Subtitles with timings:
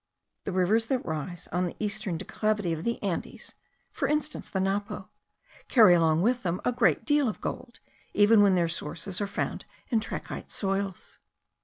[0.45, 3.53] The rivers that rise on the eastern declivity of the Andes
[3.91, 5.11] (for instance the Napo)
[5.67, 7.79] carry along with them a great deal of gold,
[8.15, 11.19] even when their sources are found in trachytic soils.